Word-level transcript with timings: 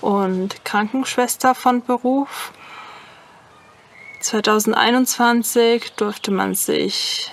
und 0.00 0.64
Krankenschwester 0.64 1.54
von 1.54 1.82
Beruf. 1.84 2.52
2021 4.20 5.92
durfte 5.94 6.30
man 6.30 6.54
sich 6.54 7.30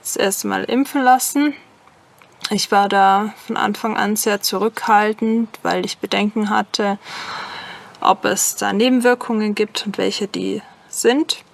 das 0.00 0.16
erste 0.16 0.46
Mal 0.46 0.64
impfen 0.64 1.02
lassen. 1.02 1.54
Ich 2.50 2.70
war 2.70 2.88
da 2.88 3.34
von 3.46 3.56
Anfang 3.56 3.96
an 3.96 4.16
sehr 4.16 4.40
zurückhaltend, 4.40 5.48
weil 5.62 5.84
ich 5.84 5.98
Bedenken 5.98 6.48
hatte, 6.48 6.98
ob 8.00 8.24
es 8.24 8.56
da 8.56 8.72
Nebenwirkungen 8.72 9.54
gibt 9.54 9.86
und 9.86 9.98
welche 9.98 10.28
die 10.28 10.62
sind. 10.88 11.44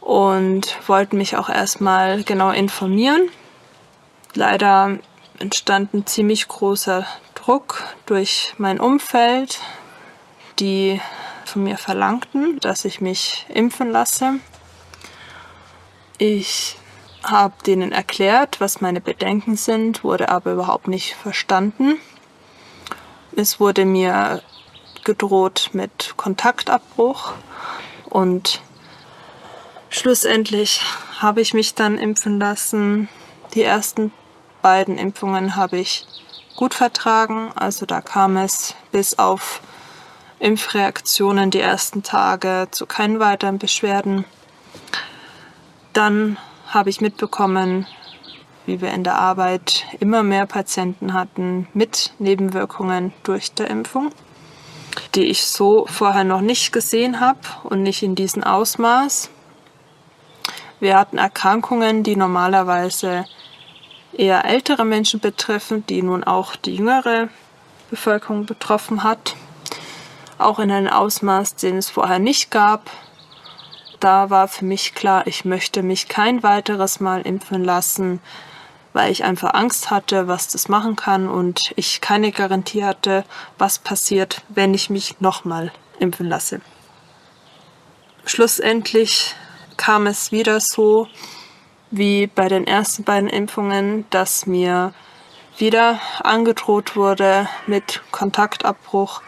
Und 0.00 0.76
wollte 0.88 1.16
mich 1.16 1.36
auch 1.36 1.48
erstmal 1.48 2.22
genau 2.22 2.50
informieren. 2.50 3.28
Leider 4.34 4.98
entstand 5.38 5.94
ein 5.94 6.06
ziemlich 6.06 6.46
großer 6.48 7.06
Druck 7.34 7.82
durch 8.04 8.54
mein 8.58 8.78
Umfeld, 8.78 9.60
die 10.58 11.00
von 11.44 11.64
mir 11.64 11.78
verlangten, 11.78 12.58
dass 12.60 12.84
ich 12.84 13.00
mich 13.00 13.46
impfen 13.48 13.90
lasse. 13.90 14.34
Ich 16.18 16.76
habe 17.22 17.54
denen 17.64 17.92
erklärt, 17.92 18.60
was 18.60 18.80
meine 18.80 19.00
Bedenken 19.00 19.56
sind, 19.56 20.04
wurde 20.04 20.28
aber 20.28 20.52
überhaupt 20.52 20.88
nicht 20.88 21.14
verstanden. 21.14 21.98
Es 23.34 23.60
wurde 23.60 23.84
mir 23.84 24.42
gedroht 25.04 25.70
mit 25.72 26.14
Kontaktabbruch 26.16 27.32
und 28.08 28.60
schlussendlich 29.88 30.80
habe 31.20 31.40
ich 31.40 31.54
mich 31.54 31.74
dann 31.74 31.98
impfen 31.98 32.38
lassen. 32.38 33.08
Die 33.54 33.62
ersten 33.62 34.12
beiden 34.62 34.98
Impfungen 34.98 35.56
habe 35.56 35.78
ich 35.78 36.06
gut 36.56 36.74
vertragen, 36.74 37.52
also 37.54 37.86
da 37.86 38.00
kam 38.00 38.36
es 38.36 38.74
bis 38.90 39.18
auf 39.18 39.60
Impfreaktionen 40.38 41.50
die 41.50 41.60
ersten 41.60 42.02
Tage 42.02 42.68
zu 42.70 42.84
keinen 42.86 43.20
weiteren 43.20 43.58
Beschwerden. 43.58 44.24
Dann 45.94 46.36
habe 46.68 46.90
ich 46.90 47.00
mitbekommen, 47.00 47.86
wie 48.66 48.82
wir 48.82 48.92
in 48.92 49.02
der 49.02 49.16
Arbeit 49.16 49.86
immer 49.98 50.22
mehr 50.22 50.44
Patienten 50.44 51.14
hatten 51.14 51.68
mit 51.72 52.12
Nebenwirkungen 52.18 53.14
durch 53.22 53.52
die 53.52 53.62
Impfung, 53.62 54.10
die 55.14 55.24
ich 55.24 55.46
so 55.46 55.86
vorher 55.86 56.24
noch 56.24 56.42
nicht 56.42 56.70
gesehen 56.70 57.20
habe 57.20 57.40
und 57.64 57.82
nicht 57.82 58.02
in 58.02 58.14
diesem 58.14 58.44
Ausmaß. 58.44 59.30
Wir 60.80 60.98
hatten 60.98 61.16
Erkrankungen, 61.16 62.02
die 62.02 62.16
normalerweise 62.16 63.24
eher 64.12 64.44
ältere 64.44 64.84
Menschen 64.84 65.20
betreffen, 65.20 65.86
die 65.86 66.02
nun 66.02 66.24
auch 66.24 66.56
die 66.56 66.76
jüngere 66.76 67.28
Bevölkerung 67.88 68.44
betroffen 68.44 69.02
hat 69.02 69.34
auch 70.38 70.58
in 70.58 70.70
einem 70.70 70.88
Ausmaß, 70.88 71.56
den 71.56 71.76
es 71.78 71.90
vorher 71.90 72.18
nicht 72.18 72.50
gab. 72.50 72.90
Da 74.00 74.30
war 74.30 74.48
für 74.48 74.64
mich 74.64 74.94
klar, 74.94 75.26
ich 75.26 75.44
möchte 75.44 75.82
mich 75.82 76.08
kein 76.08 76.42
weiteres 76.42 77.00
Mal 77.00 77.22
impfen 77.22 77.64
lassen, 77.64 78.20
weil 78.92 79.10
ich 79.10 79.24
einfach 79.24 79.54
Angst 79.54 79.90
hatte, 79.90 80.28
was 80.28 80.48
das 80.48 80.68
machen 80.68 80.96
kann 80.96 81.28
und 81.28 81.72
ich 81.76 82.00
keine 82.00 82.32
Garantie 82.32 82.84
hatte, 82.84 83.24
was 83.58 83.78
passiert, 83.78 84.42
wenn 84.48 84.74
ich 84.74 84.90
mich 84.90 85.20
nochmal 85.20 85.72
impfen 85.98 86.28
lasse. 86.28 86.60
Schlussendlich 88.24 89.34
kam 89.76 90.06
es 90.06 90.32
wieder 90.32 90.60
so 90.60 91.08
wie 91.90 92.26
bei 92.26 92.48
den 92.48 92.66
ersten 92.66 93.04
beiden 93.04 93.28
Impfungen, 93.28 94.04
dass 94.10 94.46
mir 94.46 94.92
wieder 95.58 96.00
angedroht 96.22 96.96
wurde 96.96 97.48
mit 97.66 98.02
Kontaktabbruch 98.10 99.22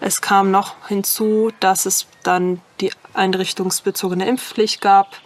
es 0.00 0.20
kam 0.20 0.50
noch 0.50 0.74
hinzu, 0.86 1.50
dass 1.60 1.86
es 1.86 2.06
dann 2.22 2.60
die 2.80 2.92
einrichtungsbezogene 3.14 4.28
Impfpflicht 4.28 4.80
gab, 4.80 5.16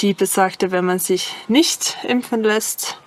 die 0.00 0.14
besagte, 0.14 0.70
wenn 0.70 0.84
man 0.84 0.98
sich 0.98 1.34
nicht 1.48 1.98
impfen 2.02 2.42
lässt, 2.42 2.98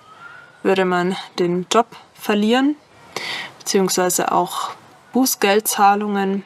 würde 0.62 0.84
man 0.84 1.16
den 1.38 1.66
Job 1.72 1.86
verlieren, 2.14 2.76
beziehungsweise 3.58 4.32
auch 4.32 4.70
Bußgeldzahlungen. 5.12 6.44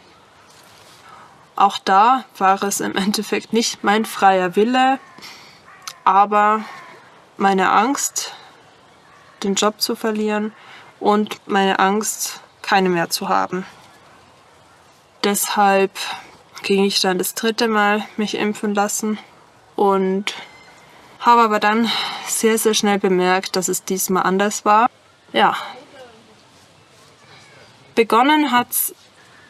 Auch 1.57 1.79
da 1.79 2.25
war 2.39 2.63
es 2.63 2.81
im 2.81 2.97
Endeffekt 2.97 3.53
nicht 3.53 3.83
mein 3.83 4.05
freier 4.05 4.57
Wille, 4.57 4.99
aber 6.05 6.65
meine 7.37 7.71
Angst, 7.71 8.33
den 9.43 9.55
Job 9.55 9.81
zu 9.81 9.97
verlieren 9.97 10.53
und 11.01 11.41
meine 11.49 11.79
Angst, 11.79 12.41
keine 12.63 12.89
mehr 12.89 13.11
zu 13.11 13.29
haben. 13.29 13.65
Deshalb 15.25 15.91
ging 16.63 16.85
ich 16.85 17.01
dann 17.01 17.19
das 17.19 17.35
dritte 17.35 17.69
Mal 17.69 18.05
mich 18.17 18.37
impfen 18.37 18.75
lassen 18.75 19.19
und 19.77 20.35
habe 21.21 21.43
aber 21.43 21.61
dann 21.61 21.91
sehr, 22.27 22.57
sehr 22.57 22.73
schnell 22.73 22.99
bemerkt, 22.99 23.57
dass 23.57 23.69
es 23.69 23.85
diesmal 23.85 24.23
anders 24.23 24.65
war. 24.65 24.89
Ja. 25.33 25.57
Begonnen 27.95 28.51
hat 28.51 28.71
es 28.71 28.95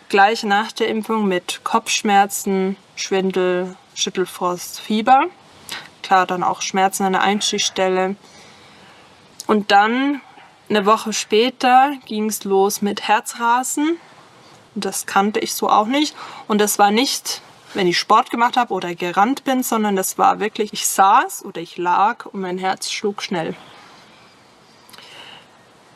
gleich 0.09 0.43
nach 0.43 0.73
der 0.73 0.89
Impfung 0.89 1.29
mit 1.29 1.61
Kopfschmerzen, 1.63 2.77
Schwindel, 2.97 3.77
Schüttelfrost, 3.95 4.81
Fieber. 4.81 5.27
Klar, 6.03 6.27
dann 6.27 6.43
auch 6.43 6.63
Schmerzen 6.63 7.05
an 7.05 7.13
der 7.13 7.23
Einstichstelle. 7.23 8.17
Und 9.47 9.71
dann, 9.71 10.21
eine 10.69 10.85
Woche 10.85 11.13
später, 11.13 11.93
ging 12.07 12.29
es 12.29 12.43
los 12.43 12.83
mit 12.83 13.07
Herzrasen 13.07 13.99
das 14.75 15.07
kannte 15.07 15.41
ich 15.41 15.55
so 15.55 15.69
auch 15.69 15.87
nicht. 15.87 16.15
Und 16.49 16.61
das 16.61 16.79
war 16.79 16.91
nicht, 16.91 17.43
wenn 17.75 17.87
ich 17.87 17.99
Sport 17.99 18.31
gemacht 18.31 18.57
habe 18.57 18.73
oder 18.73 18.95
gerannt 18.95 19.45
bin, 19.45 19.63
sondern 19.63 19.97
das 19.97 20.19
war 20.19 20.41
wirklich, 20.41 20.73
ich 20.73 20.87
saß 20.87 21.45
oder 21.45 21.61
ich 21.61 21.77
lag 21.77 22.27
und 22.27 22.41
mein 22.41 22.59
Herz 22.59 22.91
schlug 22.91 23.23
schnell. 23.23 23.55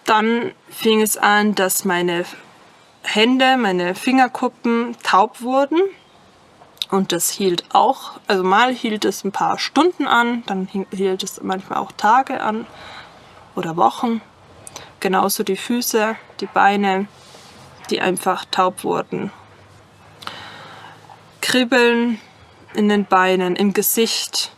Dann 0.05 0.53
fing 0.69 1.01
es 1.01 1.17
an, 1.17 1.55
dass 1.55 1.85
meine 1.85 2.25
Hände, 3.03 3.57
meine 3.57 3.95
Fingerkuppen 3.95 4.97
taub 5.03 5.41
wurden. 5.41 5.81
Und 6.91 7.13
das 7.13 7.31
hielt 7.31 7.65
auch, 7.75 8.13
also 8.27 8.45
mal 8.45 8.73
hielt 8.73 9.05
es 9.05 9.25
ein 9.25 9.33
paar 9.33 9.59
Stunden 9.59 10.07
an, 10.07 10.45
dann 10.47 10.69
hielt 10.93 11.23
es 11.23 11.41
manchmal 11.43 11.79
auch 11.79 11.93
Tage 11.93 12.41
an 12.41 12.67
oder 13.57 13.77
Wochen. 13.77 14.21
Genauso 15.01 15.43
die 15.43 15.57
Füße, 15.57 16.17
die 16.41 16.47
Beine, 16.47 17.09
die 17.91 18.01
einfach 18.01 18.45
taub 18.51 18.85
wurden. 18.85 19.31
Kribbeln 21.41 22.21
in 22.75 22.89
den 22.89 23.05
Beinen, 23.05 23.57
im 23.57 23.73
Gesicht, 23.73 24.53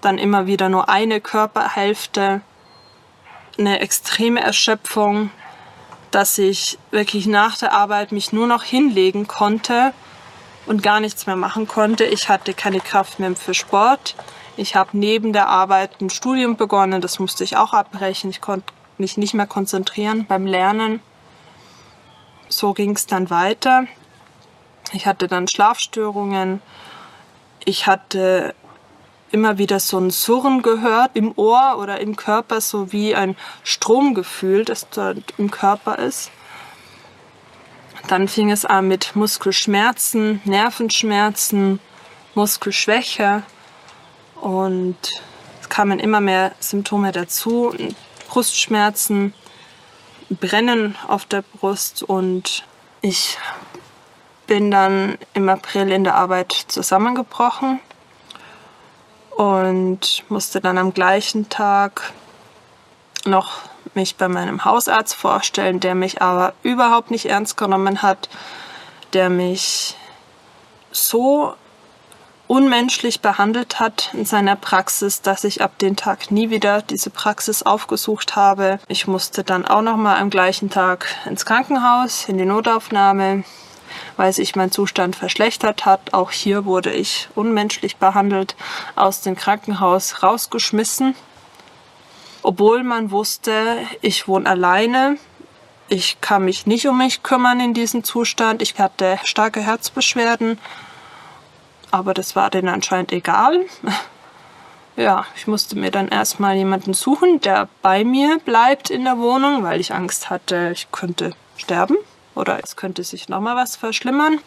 dann 0.00 0.18
immer 0.18 0.46
wieder 0.46 0.68
nur 0.68 0.88
eine 0.88 1.20
Körperhälfte, 1.20 2.40
eine 3.58 3.80
extreme 3.80 4.40
Erschöpfung, 4.40 5.30
dass 6.10 6.38
ich 6.38 6.78
wirklich 6.90 7.26
nach 7.26 7.56
der 7.56 7.72
Arbeit 7.72 8.12
mich 8.12 8.32
nur 8.32 8.46
noch 8.46 8.64
hinlegen 8.64 9.26
konnte 9.26 9.94
und 10.66 10.82
gar 10.82 11.00
nichts 11.00 11.26
mehr 11.26 11.36
machen 11.36 11.66
konnte. 11.66 12.04
Ich 12.04 12.28
hatte 12.28 12.54
keine 12.54 12.80
Kraft 12.80 13.18
mehr 13.18 13.34
für 13.36 13.54
Sport. 13.54 14.14
Ich 14.56 14.76
habe 14.76 14.90
neben 14.92 15.32
der 15.32 15.48
Arbeit 15.48 16.00
ein 16.00 16.10
Studium 16.10 16.56
begonnen, 16.56 17.00
das 17.00 17.18
musste 17.18 17.44
ich 17.44 17.56
auch 17.56 17.72
abbrechen. 17.72 18.30
Ich 18.30 18.40
konnte 18.40 18.72
mich 18.98 19.16
nicht 19.16 19.32
mehr 19.32 19.46
konzentrieren 19.46 20.26
beim 20.26 20.46
Lernen 20.46 21.00
so 22.52 22.72
ging 22.72 22.94
es 22.94 23.06
dann 23.06 23.30
weiter. 23.30 23.86
Ich 24.92 25.06
hatte 25.06 25.26
dann 25.26 25.48
Schlafstörungen. 25.48 26.60
Ich 27.64 27.86
hatte 27.86 28.54
immer 29.30 29.56
wieder 29.56 29.80
so 29.80 29.98
ein 29.98 30.10
Surren 30.10 30.62
gehört 30.62 31.12
im 31.14 31.32
Ohr 31.36 31.78
oder 31.78 32.00
im 32.00 32.16
Körper, 32.16 32.60
so 32.60 32.92
wie 32.92 33.14
ein 33.14 33.36
Stromgefühl, 33.62 34.64
das 34.64 34.88
dort 34.90 35.34
im 35.38 35.50
Körper 35.50 35.98
ist. 35.98 36.30
Dann 38.08 38.28
fing 38.28 38.50
es 38.50 38.64
an 38.64 38.88
mit 38.88 39.16
Muskelschmerzen, 39.16 40.42
Nervenschmerzen, 40.44 41.80
Muskelschwäche 42.34 43.42
und 44.40 44.96
es 45.60 45.68
kamen 45.68 45.98
immer 45.98 46.20
mehr 46.20 46.52
Symptome 46.58 47.12
dazu, 47.12 47.74
Brustschmerzen, 48.28 49.32
Brennen 50.36 50.96
auf 51.08 51.24
der 51.24 51.42
Brust 51.42 52.02
und 52.02 52.64
ich 53.00 53.38
bin 54.46 54.70
dann 54.70 55.18
im 55.34 55.48
April 55.48 55.90
in 55.90 56.04
der 56.04 56.14
Arbeit 56.14 56.52
zusammengebrochen 56.52 57.80
und 59.30 60.24
musste 60.28 60.60
dann 60.60 60.78
am 60.78 60.92
gleichen 60.92 61.48
Tag 61.48 62.12
noch 63.24 63.60
mich 63.94 64.16
bei 64.16 64.28
meinem 64.28 64.64
Hausarzt 64.64 65.14
vorstellen, 65.14 65.80
der 65.80 65.94
mich 65.94 66.22
aber 66.22 66.54
überhaupt 66.62 67.10
nicht 67.10 67.26
ernst 67.26 67.56
genommen 67.56 68.02
hat, 68.02 68.28
der 69.12 69.28
mich 69.28 69.96
so 70.90 71.54
unmenschlich 72.52 73.22
behandelt 73.22 73.80
hat 73.80 74.10
in 74.12 74.26
seiner 74.26 74.56
Praxis, 74.56 75.22
dass 75.22 75.44
ich 75.44 75.62
ab 75.62 75.78
dem 75.78 75.96
Tag 75.96 76.30
nie 76.30 76.50
wieder 76.50 76.82
diese 76.82 77.08
Praxis 77.08 77.62
aufgesucht 77.62 78.36
habe. 78.36 78.78
Ich 78.88 79.06
musste 79.06 79.42
dann 79.42 79.64
auch 79.64 79.80
noch 79.80 79.96
mal 79.96 80.18
am 80.18 80.28
gleichen 80.28 80.68
Tag 80.68 81.06
ins 81.24 81.46
Krankenhaus, 81.46 82.28
in 82.28 82.36
die 82.36 82.44
Notaufnahme, 82.44 83.44
weil 84.18 84.34
sich 84.34 84.54
mein 84.54 84.70
Zustand 84.70 85.16
verschlechtert 85.16 85.86
hat. 85.86 86.12
Auch 86.12 86.30
hier 86.30 86.66
wurde 86.66 86.92
ich 86.92 87.30
unmenschlich 87.34 87.96
behandelt, 87.96 88.54
aus 88.96 89.22
dem 89.22 89.34
Krankenhaus 89.34 90.22
rausgeschmissen 90.22 91.14
obwohl 92.42 92.82
man 92.82 93.12
wusste, 93.12 93.78
ich 94.00 94.26
wohne 94.26 94.50
alleine, 94.50 95.16
ich 95.88 96.20
kann 96.20 96.44
mich 96.44 96.66
nicht 96.66 96.88
um 96.88 96.98
mich 96.98 97.22
kümmern 97.22 97.60
in 97.60 97.72
diesem 97.72 98.02
Zustand, 98.02 98.62
ich 98.62 98.76
hatte 98.78 99.18
starke 99.22 99.60
Herzbeschwerden, 99.60 100.58
aber 101.92 102.12
das 102.14 102.34
war 102.34 102.50
denen 102.50 102.68
anscheinend 102.68 103.12
egal. 103.12 103.64
Ja, 104.94 105.24
ich 105.36 105.46
musste 105.46 105.78
mir 105.78 105.90
dann 105.90 106.08
erstmal 106.08 106.54
jemanden 106.54 106.92
suchen, 106.92 107.40
der 107.40 107.66
bei 107.80 108.04
mir 108.04 108.38
bleibt 108.44 108.90
in 108.90 109.04
der 109.04 109.16
Wohnung, 109.16 109.62
weil 109.62 109.80
ich 109.80 109.94
Angst 109.94 110.28
hatte, 110.28 110.68
ich 110.74 110.92
könnte 110.92 111.32
sterben 111.56 111.96
oder 112.34 112.60
es 112.62 112.76
könnte 112.76 113.02
sich 113.02 113.30
nochmal 113.30 113.56
was 113.56 113.74
verschlimmern. 113.76 114.38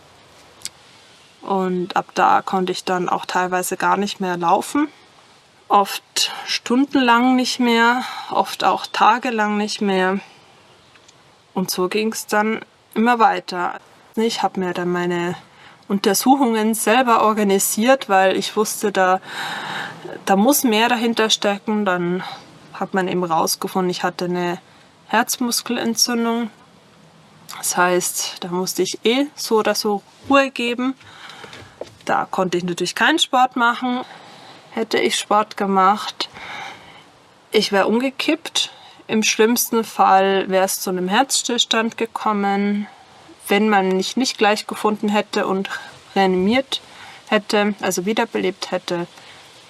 Und 1.42 1.96
ab 1.96 2.06
da 2.14 2.44
konnte 2.44 2.72
ich 2.72 2.84
dann 2.84 3.10
auch 3.10 3.26
teilweise 3.26 3.76
gar 3.76 3.98
nicht 3.98 4.20
mehr 4.20 4.38
laufen 4.38 4.88
oft 5.68 6.32
stundenlang 6.46 7.36
nicht 7.36 7.60
mehr, 7.60 8.04
oft 8.30 8.64
auch 8.64 8.86
tagelang 8.88 9.58
nicht 9.58 9.82
mehr. 9.82 10.20
Und 11.54 11.72
so 11.72 11.88
ging 11.88 12.12
es 12.12 12.28
dann 12.28 12.62
immer 12.94 13.20
weiter. 13.20 13.80
Ich 14.16 14.44
habe 14.44 14.60
mir 14.60 14.74
dann 14.74 14.92
meine 14.92 15.36
Untersuchungen 15.88 16.74
selber 16.74 17.24
organisiert, 17.24 18.10
weil 18.10 18.36
ich 18.36 18.56
wusste, 18.56 18.92
da, 18.92 19.20
da 20.26 20.36
muss 20.36 20.64
mehr 20.64 20.90
dahinter 20.90 21.30
stecken. 21.30 21.86
Dann 21.86 22.24
hat 22.74 22.94
man 22.94 23.08
eben 23.08 23.24
rausgefunden, 23.24 23.90
ich 23.90 24.04
hatte 24.04 24.26
eine 24.26 24.60
Herzmuskelentzündung. 25.08 26.50
Das 27.58 27.78
heißt, 27.78 28.38
da 28.44 28.48
musste 28.50 28.82
ich 28.82 29.00
eh 29.06 29.28
so 29.36 29.60
oder 29.60 29.76
so 29.76 30.02
Ruhe 30.30 30.52
geben. 30.52 30.96
Da 32.06 32.28
konnte 32.30 32.58
ich 32.58 32.64
natürlich 32.64 32.96
keinen 32.96 33.20
Sport 33.20 33.56
machen 33.56 34.06
hätte 34.76 35.00
ich 35.00 35.18
Sport 35.18 35.56
gemacht. 35.56 36.30
Ich 37.52 37.72
wäre 37.72 37.88
umgekippt. 37.88 38.72
Im 39.08 39.24
schlimmsten 39.24 39.86
Fall 39.86 40.50
wäre 40.50 40.66
es 40.66 40.82
zu 40.82 40.90
einem 40.90 41.08
Herzstillstand 41.08 41.98
gekommen. 41.98 42.88
Wenn 43.48 43.70
man 43.70 43.98
mich 43.98 44.18
nicht 44.18 44.38
gleich 44.38 44.68
gefunden 44.68 45.10
hätte 45.10 45.48
und 45.48 45.70
reanimiert 46.16 46.82
hätte, 47.28 47.76
also 47.82 48.06
wiederbelebt 48.06 48.72
hätte, 48.72 49.08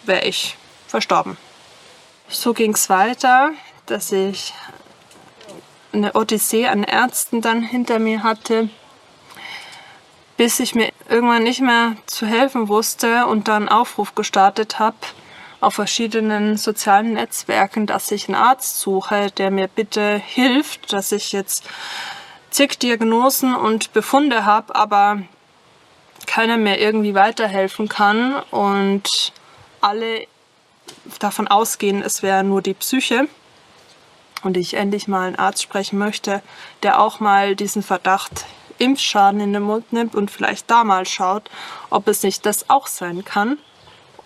wäre 0.04 0.26
ich 0.26 0.58
verstorben. 0.88 1.38
So 2.28 2.54
ging 2.54 2.74
es 2.74 2.90
weiter, 2.90 3.52
dass 3.86 4.12
ich 4.12 4.54
eine 5.92 6.14
Odyssee 6.14 6.68
an 6.68 6.84
Ärzten 6.84 7.42
dann 7.42 7.62
hinter 7.62 8.00
mir 8.00 8.24
hatte, 8.24 8.70
bis 10.38 10.60
ich 10.60 10.76
mir 10.76 10.92
irgendwann 11.10 11.44
nicht 11.44 11.62
mehr 11.62 11.96
zu 12.06 12.26
helfen 12.26 12.68
wusste 12.68 13.26
und 13.28 13.48
dann 13.48 13.70
Aufruf 13.70 14.16
gestartet 14.16 14.80
habe 14.80 14.98
auf 15.62 15.76
verschiedenen 15.76 16.58
sozialen 16.58 17.14
Netzwerken, 17.14 17.88
dass 17.88 18.12
ich 18.12 18.28
einen 18.28 18.36
Arzt 18.36 18.80
suche, 18.80 19.32
der 19.32 19.52
mir 19.52 19.68
bitte 19.68 20.22
hilft, 20.24 20.92
dass 20.94 21.12
ich 21.12 21.32
jetzt 21.32 21.64
zig 22.56 22.80
Diagnosen 22.80 23.54
und 23.54 23.92
Befunde 23.92 24.46
habe, 24.46 24.74
aber 24.76 25.20
keiner 26.26 26.56
mehr 26.56 26.80
irgendwie 26.80 27.14
weiterhelfen 27.14 27.90
kann 27.90 28.42
und 28.50 29.34
alle 29.82 30.26
davon 31.20 31.50
ausgehen, 31.50 32.02
es 32.02 32.24
wäre 32.24 32.46
nur 32.46 32.62
die 32.62 32.74
Psyche 32.74 33.28
und 34.44 34.56
ich 34.56 34.76
endlich 34.76 35.10
mal 35.10 35.28
einen 35.28 35.36
Arzt 35.36 35.64
sprechen 35.64 36.00
möchte, 36.00 36.42
der 36.82 37.02
auch 37.02 37.20
mal 37.20 37.58
diesen 37.58 37.84
Verdacht 37.84 38.46
Impfschaden 38.78 39.42
in 39.42 39.52
den 39.52 39.64
Mund 39.64 39.92
nimmt 39.92 40.16
und 40.16 40.32
vielleicht 40.32 40.72
da 40.72 40.86
mal 40.86 41.06
schaut, 41.06 41.50
ob 41.90 42.08
es 42.08 42.24
nicht 42.24 42.46
das 42.46 42.70
auch 42.70 42.88
sein 42.88 43.26
kann. 43.26 43.58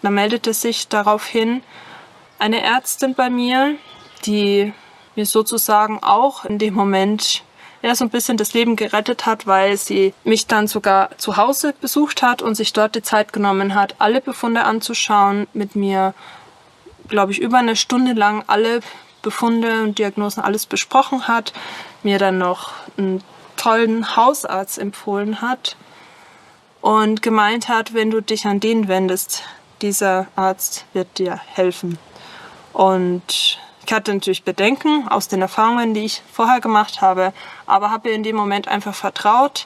Da 0.04 0.12
meldete 0.12 0.54
sich 0.54 0.88
daraufhin 0.88 1.64
eine 2.38 2.62
Ärztin 2.62 3.16
bei 3.16 3.32
mir, 3.32 3.75
die 4.28 4.72
mir 5.16 5.25
sozusagen 5.25 6.04
auch 6.04 6.46
in 6.46 6.60
dem 6.60 6.75
Moment 6.75 7.44
ja, 7.81 7.96
so 7.96 8.04
ein 8.04 8.10
bisschen 8.10 8.38
das 8.38 8.54
Leben 8.54 8.76
gerettet 8.76 9.26
hat, 9.26 9.48
weil 9.48 9.78
sie 9.78 10.14
mich 10.24 10.48
dann 10.48 10.68
sogar 10.68 11.18
zu 11.18 11.38
Hause 11.38 11.74
besucht 11.80 12.22
hat 12.22 12.42
und 12.42 12.56
sich 12.56 12.74
dort 12.74 12.96
die 12.96 13.02
Zeit 13.02 13.31
genommen 13.31 13.76
hat, 13.76 13.96
alle 14.00 14.22
Befunde 14.22 14.64
anzuschauen, 14.64 15.48
mit 15.54 15.76
mir, 15.76 16.14
glaube 17.08 17.31
ich, 17.31 17.40
über 17.40 17.58
eine 17.58 17.76
Stunde 17.76 18.14
lang 18.14 18.44
alle 18.48 18.81
Befunde 19.22 19.84
und 19.84 19.98
Diagnosen 19.98 20.42
alles 20.44 20.66
besprochen 20.66 21.28
hat, 21.28 21.54
mir 22.04 22.20
dann 22.20 22.38
noch 22.38 22.74
ein 22.98 23.24
tollen 23.58 24.16
Hausarzt 24.16 24.78
empfohlen 24.78 25.42
hat 25.42 25.75
und 26.82 27.22
gemeint 27.22 27.68
hat, 27.68 27.94
wenn 27.94 28.12
du 28.12 28.22
dich 28.22 28.46
an 28.46 28.60
den 28.60 28.88
wendest, 28.88 29.44
dieser 29.82 30.27
Arzt 30.36 30.86
wird 30.94 31.18
dir 31.18 31.39
helfen. 31.53 31.98
Und 32.74 33.60
ich 33.89 33.93
hatte 33.93 34.13
natürlich 34.13 34.43
Bedenken 34.43 35.08
aus 35.08 35.29
den 35.29 35.41
Erfahrungen, 35.41 35.96
die 35.96 36.05
ich 36.05 36.22
vorher 36.31 36.62
gemacht 36.62 37.01
habe, 37.01 37.34
aber 37.65 37.89
habe 37.89 38.12
in 38.12 38.22
dem 38.22 38.36
Moment 38.36 38.67
einfach 38.67 38.93
vertraut. 38.93 39.65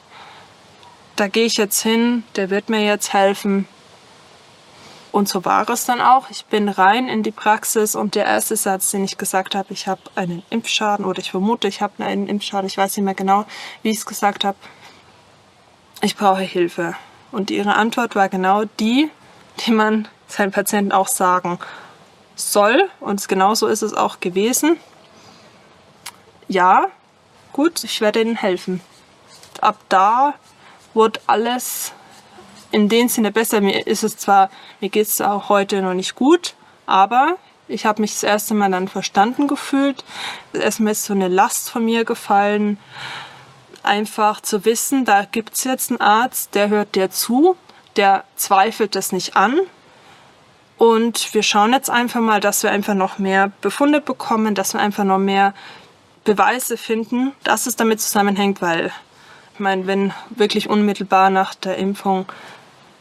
Da 1.14 1.28
gehe 1.28 1.44
ich 1.44 1.58
jetzt 1.58 1.82
hin, 1.82 2.24
der 2.34 2.48
wird 2.48 2.70
mir 2.70 2.82
jetzt 2.82 3.12
helfen. 3.12 3.68
Und 5.12 5.28
so 5.28 5.44
war 5.44 5.68
es 5.68 5.84
dann 5.84 6.00
auch. 6.00 6.30
Ich 6.30 6.46
bin 6.46 6.70
rein 6.70 7.06
in 7.06 7.22
die 7.22 7.32
Praxis 7.32 7.94
und 7.94 8.14
der 8.14 8.24
erste 8.24 8.56
Satz, 8.56 8.92
den 8.92 9.04
ich 9.04 9.18
gesagt 9.18 9.54
habe, 9.54 9.74
ich 9.74 9.88
habe 9.88 10.00
einen 10.14 10.42
Impfschaden 10.48 11.04
oder 11.04 11.18
ich 11.18 11.30
vermute, 11.30 11.68
ich 11.68 11.82
habe 11.82 12.02
einen 12.02 12.26
Impfschaden, 12.26 12.66
ich 12.66 12.78
weiß 12.78 12.96
nicht 12.96 13.04
mehr 13.04 13.12
genau, 13.12 13.44
wie 13.82 13.90
ich 13.90 13.98
es 13.98 14.06
gesagt 14.06 14.42
habe, 14.42 14.56
ich 16.00 16.16
brauche 16.16 16.40
Hilfe. 16.40 16.94
Und 17.30 17.50
ihre 17.50 17.74
Antwort 17.74 18.16
war 18.16 18.30
genau 18.30 18.64
die, 18.80 19.10
die 19.66 19.72
man 19.72 20.08
seinen 20.28 20.50
Patienten 20.50 20.92
auch 20.92 21.08
sagen 21.08 21.58
soll. 22.36 22.88
Und 23.00 23.26
genauso 23.28 23.66
ist 23.66 23.82
es 23.82 23.94
auch 23.94 24.20
gewesen. 24.20 24.78
Ja, 26.48 26.88
gut, 27.52 27.84
ich 27.84 28.00
werde 28.00 28.20
Ihnen 28.20 28.36
helfen. 28.36 28.80
Ab 29.60 29.78
da 29.88 30.34
wurde 30.92 31.20
alles 31.26 31.92
in 32.70 32.88
dem 32.88 33.08
Sinne 33.08 33.30
besser. 33.30 33.60
Mir 33.60 33.86
ist 33.86 34.02
es 34.02 34.16
zwar, 34.16 34.50
mir 34.80 34.88
geht 34.88 35.06
es 35.06 35.20
auch 35.20 35.48
heute 35.48 35.80
noch 35.80 35.94
nicht 35.94 36.16
gut, 36.16 36.54
aber 36.86 37.36
ich 37.68 37.86
habe 37.86 38.02
mich 38.02 38.12
das 38.12 38.24
erste 38.24 38.54
Mal 38.54 38.70
dann 38.70 38.88
verstanden 38.88 39.48
gefühlt. 39.48 40.04
Erstmal 40.52 40.92
ist 40.92 41.04
so 41.04 41.14
eine 41.14 41.28
Last 41.28 41.70
von 41.70 41.84
mir 41.84 42.04
gefallen. 42.04 42.78
Einfach 43.82 44.40
zu 44.40 44.64
wissen, 44.64 45.04
da 45.04 45.24
gibt 45.24 45.54
es 45.54 45.64
jetzt 45.64 45.90
einen 45.90 46.00
Arzt, 46.00 46.54
der 46.54 46.68
hört 46.68 46.94
dir 46.94 47.10
zu, 47.10 47.56
der 47.96 48.24
zweifelt 48.36 48.96
das 48.96 49.12
nicht 49.12 49.36
an. 49.36 49.58
Und 50.76 51.32
wir 51.34 51.42
schauen 51.42 51.72
jetzt 51.72 51.90
einfach 51.90 52.20
mal, 52.20 52.40
dass 52.40 52.62
wir 52.62 52.70
einfach 52.70 52.94
noch 52.94 53.18
mehr 53.18 53.52
Befunde 53.60 54.00
bekommen, 54.00 54.54
dass 54.54 54.74
wir 54.74 54.80
einfach 54.80 55.04
noch 55.04 55.18
mehr 55.18 55.54
Beweise 56.24 56.76
finden, 56.76 57.32
dass 57.44 57.66
es 57.66 57.76
damit 57.76 58.00
zusammenhängt, 58.00 58.60
weil 58.60 58.92
ich 59.52 59.60
meine, 59.60 59.86
wenn 59.86 60.12
wirklich 60.30 60.68
unmittelbar 60.68 61.30
nach 61.30 61.54
der 61.54 61.76
Impfung 61.76 62.26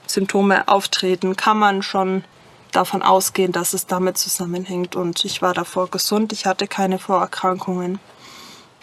Symptome 0.05 0.67
auftreten, 0.67 1.35
kann 1.35 1.57
man 1.57 1.81
schon 1.81 2.23
davon 2.71 3.01
ausgehen, 3.01 3.51
dass 3.51 3.73
es 3.73 3.87
damit 3.87 4.17
zusammenhängt. 4.17 4.95
Und 4.95 5.25
ich 5.25 5.41
war 5.41 5.53
davor 5.53 5.89
gesund, 5.89 6.31
ich 6.33 6.45
hatte 6.45 6.67
keine 6.67 6.99
Vorerkrankungen. 6.99 7.99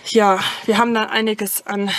Ja, 0.06 0.40
wir 0.64 0.78
haben 0.78 0.94
dann 0.94 1.09
einiges 1.09 1.66
an 1.66 1.90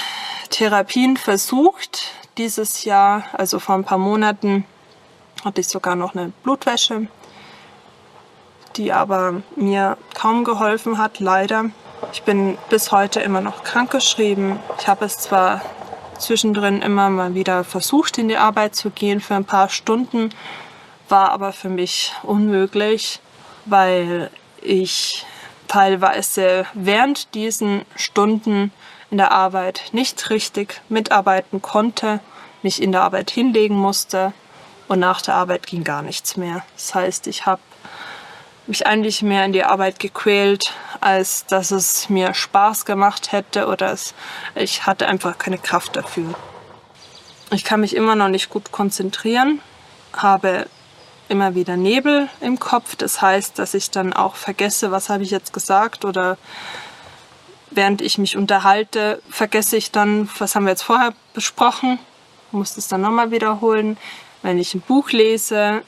Therapien 0.50 1.18
versucht. 1.18 2.14
dieses 2.38 2.86
Jahr, 2.86 3.26
also 3.34 3.60
vor 3.60 3.76
ein 3.76 3.84
paar 3.84 3.98
Monaten, 3.98 4.66
hatte 5.44 5.62
ich 5.62 5.68
sogar 5.68 5.96
noch 5.96 6.16
eine 6.16 6.32
Blutwäsche, 6.44 7.08
die 8.76 8.94
aber 8.94 9.42
mir 9.56 9.98
kaum 10.14 10.44
geholfen 10.44 10.98
hat, 10.98 11.20
leider. 11.20 11.66
Ich 12.14 12.24
bin 12.24 12.58
bis 12.70 12.92
heute 12.92 13.20
immer 13.20 13.42
noch 13.42 13.64
krankgeschrieben. 13.64 14.60
Ich 14.80 14.88
habe 14.88 15.06
es 15.06 15.18
zwar 15.18 15.62
zwischendrin 16.18 16.82
immer 16.82 17.10
mal 17.10 17.36
wieder 17.36 17.64
versucht, 17.64 18.18
in 18.18 18.28
die 18.28 18.38
Arbeit 18.38 18.76
zu 18.76 18.90
gehen 18.92 19.22
für 19.22 19.36
ein 19.36 19.46
paar 19.46 19.70
Stunden, 19.70 20.30
war 21.10 21.32
aber 21.32 21.52
für 21.52 21.70
mich 21.70 22.14
unmöglich, 22.24 23.20
weil 23.66 24.30
ich 24.62 25.26
teilweise 25.68 26.66
während 26.74 27.34
diesen 27.34 27.86
Stunden 27.96 28.72
in 29.10 29.18
der 29.18 29.32
Arbeit 29.32 29.90
nicht 29.92 30.30
richtig 30.30 30.82
mitarbeiten 30.90 31.62
konnte, 31.62 32.20
mich 32.62 32.82
in 32.82 32.92
der 32.92 33.02
Arbeit 33.02 33.32
hinlegen 33.32 33.76
musste 33.76 34.34
und 34.92 35.00
nach 35.00 35.22
der 35.22 35.36
Arbeit 35.36 35.68
ging 35.68 35.86
gar 35.86 36.02
nichts 36.02 36.36
mehr. 36.36 36.64
Das 36.76 36.94
heißt, 36.94 37.28
ich 37.28 37.46
habe 37.46 37.62
mich 38.68 38.86
eigentlich 38.86 39.22
mehr 39.22 39.46
in 39.46 39.54
die 39.54 39.64
Arbeit 39.64 40.00
gequält, 40.00 40.74
als 41.00 41.46
dass 41.46 41.72
es 41.72 42.10
mir 42.10 42.34
Spaß 42.34 42.84
gemacht 42.84 43.32
hätte 43.32 43.68
oder 43.68 43.94
es, 43.94 44.14
ich 44.54 44.86
hatte 44.86 45.08
einfach 45.08 45.38
keine 45.38 45.58
Kraft 45.58 45.96
dafür. 45.96 46.34
Ich 47.52 47.64
kann 47.64 47.80
mich 47.80 47.96
immer 47.96 48.16
noch 48.16 48.28
nicht 48.28 48.50
gut 48.50 48.74
konzentrieren, 48.74 49.62
habe 50.12 50.68
immer 51.30 51.56
wieder 51.56 51.78
Nebel 51.78 52.28
im 52.42 52.60
Kopf. 52.60 52.98
Das 52.98 53.22
heißt, 53.22 53.60
dass 53.60 53.74
ich 53.74 53.92
dann 53.92 54.12
auch 54.12 54.36
vergesse, 54.36 54.92
was 54.92 55.08
habe 55.08 55.24
ich 55.24 55.32
jetzt 55.32 55.54
gesagt 55.54 56.04
oder 56.04 56.38
während 57.70 58.02
ich 58.02 58.18
mich 58.18 58.36
unterhalte, 58.36 59.22
vergesse 59.30 59.78
ich 59.78 59.92
dann, 59.92 60.30
was 60.38 60.54
haben 60.54 60.66
wir 60.66 60.72
jetzt 60.72 60.84
vorher 60.84 61.14
besprochen, 61.34 61.98
muss 62.52 62.76
das 62.76 62.90
dann 62.90 63.00
nochmal 63.00 63.32
wiederholen. 63.32 63.98
Wenn 64.42 64.58
ich 64.58 64.74
ein 64.74 64.82
Buch 64.82 65.12
lese, 65.12 65.84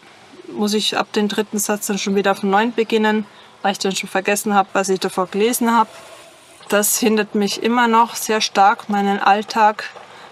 muss 0.48 0.74
ich 0.74 0.98
ab 0.98 1.12
dem 1.14 1.28
dritten 1.28 1.58
Satz 1.58 1.88
dann 1.88 1.98
schon 1.98 2.16
wieder 2.16 2.36
von 2.36 2.50
neuem 2.50 2.74
beginnen, 2.74 3.26
weil 3.62 3.72
ich 3.72 3.80
dann 3.80 3.96
schon 3.96 4.10
vergessen 4.10 4.54
habe, 4.54 4.70
was 4.74 4.90
ich 4.90 5.00
davor 5.00 5.28
gelesen 5.28 5.72
habe. 5.72 5.90
Das 6.70 6.98
hindert 6.98 7.36
mich 7.36 7.64
immer 7.64 7.88
noch 7.88 8.16
sehr 8.16 8.42
stark, 8.42 8.90
meinen 8.90 9.20
Alltag 9.20 9.90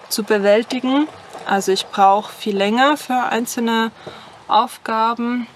zu 0.09 0.23
bewältigen. 0.23 1.07
Also 1.45 1.71
ich 1.71 1.87
brauche 1.87 2.31
viel 2.31 2.55
länger 2.55 2.97
für 2.97 3.15
einzelne 3.15 3.91
Aufgaben 4.47 5.47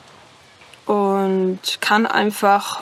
und 0.86 1.60
kann 1.82 2.06
einfach 2.06 2.82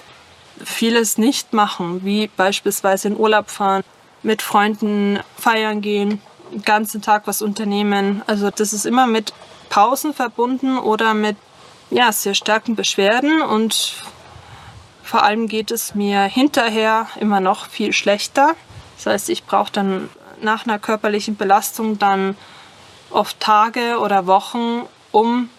vieles 0.63 1.17
nicht 1.17 1.53
machen, 1.53 2.03
wie 2.03 2.27
beispielsweise 2.27 3.09
in 3.09 3.17
Urlaub 3.17 3.49
fahren, 3.49 3.83
mit 4.21 4.41
Freunden 4.41 5.19
feiern 5.37 5.81
gehen, 5.81 6.21
den 6.51 6.61
ganzen 6.61 7.01
Tag 7.01 7.23
was 7.25 7.41
unternehmen. 7.41 8.21
Also 8.27 8.49
das 8.49 8.73
ist 8.73 8.85
immer 8.85 9.07
mit 9.07 9.33
Pausen 9.73 10.13
verbunden 10.13 10.77
oder 10.77 11.15
mit 11.15 11.35
ja, 11.89 12.11
sehr 12.11 12.35
starken 12.35 12.75
Beschwerden 12.75 13.41
und 13.41 13.95
vor 15.01 15.23
allem 15.23 15.47
geht 15.47 15.71
es 15.71 15.95
mir 15.95 16.21
hinterher 16.25 17.07
immer 17.19 17.39
noch 17.39 17.65
viel 17.69 17.91
schlechter. 17.91 18.55
Das 18.97 19.07
heißt, 19.07 19.29
ich 19.29 19.45
brauche 19.45 19.71
dann 19.71 20.11
nach 20.39 20.67
einer 20.67 20.77
körperlichen 20.77 21.37
Belastung 21.37 21.97
dann 21.97 22.37
oft 23.09 23.39
Tage 23.39 23.97
oder 23.97 24.27
Wochen, 24.27 24.83
um 25.11 25.49